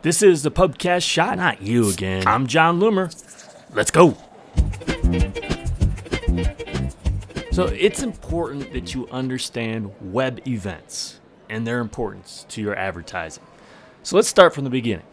[0.00, 1.38] This is the Pubcast Shot.
[1.38, 2.24] Not you again.
[2.24, 3.12] I'm Jon Loomer.
[3.74, 4.16] Let's go.
[7.50, 11.18] So it's important that you understand web events
[11.50, 13.42] and their importance to your advertising.
[14.04, 15.04] So let's start from the beginning.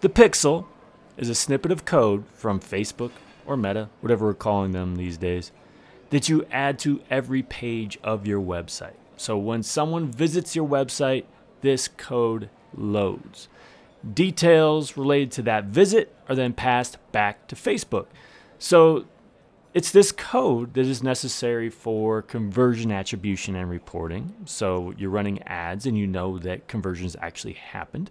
[0.00, 0.66] The pixel
[1.16, 3.10] is a snippet of code from Facebook
[3.46, 5.50] or Meta, whatever we're calling them these days,
[6.10, 8.94] that you add to every page of your website.
[9.16, 11.24] So when someone visits your website,
[11.62, 13.48] this code loads.
[14.14, 18.06] Details related to that visit are then passed back to Facebook.
[18.58, 19.06] So
[19.74, 24.34] it's this code that is necessary for conversion attribution and reporting.
[24.44, 28.10] So you're running ads and you know that conversions actually happened.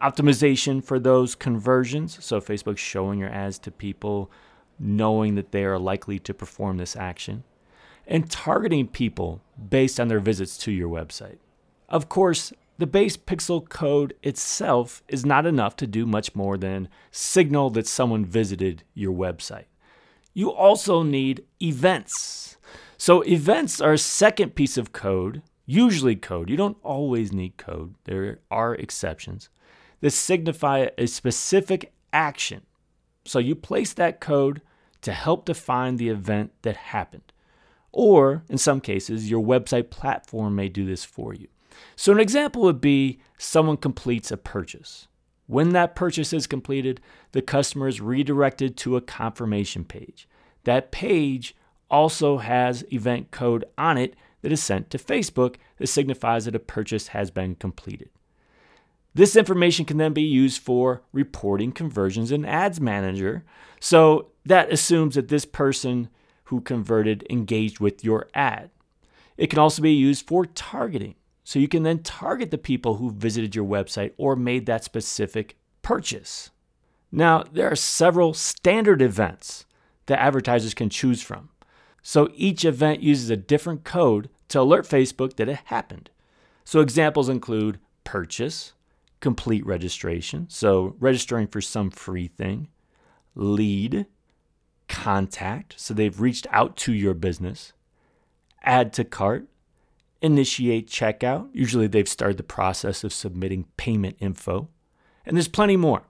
[0.00, 2.24] Optimization for those conversions.
[2.24, 4.30] So Facebook's showing your ads to people
[4.78, 7.44] knowing that they are likely to perform this action.
[8.06, 11.36] And targeting people based on their visits to your website.
[11.88, 16.88] Of course, the base pixel code itself is not enough to do much more than
[17.10, 19.66] signal that someone visited your website.
[20.32, 22.56] You also need events.
[22.96, 26.48] So, events are a second piece of code, usually code.
[26.48, 29.50] You don't always need code, there are exceptions
[30.00, 32.62] that signify a specific action.
[33.26, 34.62] So, you place that code
[35.02, 37.30] to help define the event that happened.
[37.92, 41.48] Or, in some cases, your website platform may do this for you.
[41.96, 45.08] So, an example would be someone completes a purchase.
[45.46, 47.00] When that purchase is completed,
[47.32, 50.28] the customer is redirected to a confirmation page.
[50.64, 51.56] That page
[51.90, 56.60] also has event code on it that is sent to Facebook that signifies that a
[56.60, 58.10] purchase has been completed.
[59.14, 63.44] This information can then be used for reporting conversions in Ads Manager.
[63.80, 66.08] So that assumes that this person
[66.44, 68.70] who converted engaged with your ad.
[69.36, 71.16] It can also be used for targeting.
[71.50, 75.56] So you can then target the people who visited your website or made that specific
[75.82, 76.50] purchase.
[77.10, 79.66] Now, there are several standard events
[80.06, 81.48] that advertisers can choose from.
[82.02, 86.10] So each event uses a different code to alert Facebook that it happened.
[86.64, 88.74] So examples include purchase,
[89.18, 92.68] complete registration, so registering for some free thing,
[93.34, 94.06] lead,
[94.86, 97.72] contact, so they've reached out to your business,
[98.62, 99.48] add to cart,
[100.22, 101.48] initiate checkout.
[101.52, 104.68] Usually they've started the process of submitting payment info.
[105.24, 106.02] And there's plenty more.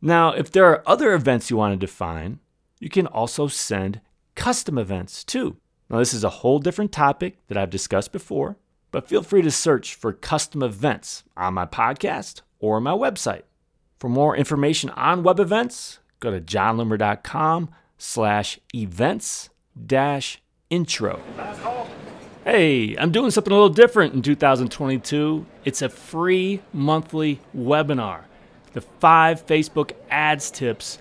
[0.00, 2.40] Now, if there are other events you want to define,
[2.80, 4.00] you can also send
[4.34, 5.56] custom events too.
[5.88, 8.56] Now, this is a whole different topic that I've discussed before,
[8.90, 13.42] but feel free to search for custom events on my podcast or my website.
[13.98, 19.50] For more information on web events, go to jonloomer.com slash events
[19.86, 21.20] dash intro.
[22.44, 25.46] Hey, I'm doing something a little different in 2022.
[25.64, 28.22] It's a free monthly webinar.
[28.72, 30.98] The five Facebook ads tips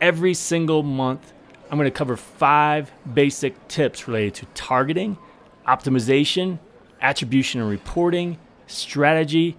[0.00, 1.32] every single month.
[1.70, 5.16] I'm going to cover five basic tips related to targeting,
[5.64, 6.58] optimization,
[7.00, 8.36] attribution and reporting,
[8.66, 9.56] strategy,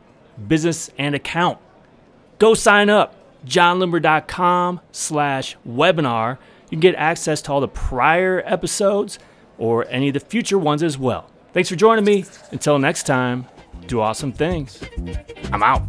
[0.49, 1.59] business, and account.
[2.39, 3.15] Go sign up,
[3.45, 6.39] jonloomer.com slash webinar.
[6.65, 9.17] You can get access to all the prior episodes
[9.57, 11.29] or any of the future ones as well.
[11.53, 12.25] Thanks for joining me.
[12.51, 13.45] Until next time,
[13.87, 14.81] do awesome things.
[15.51, 15.83] I'm out.